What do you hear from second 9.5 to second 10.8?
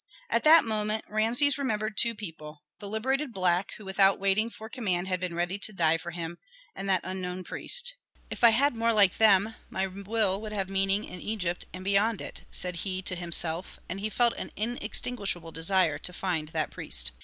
my will would have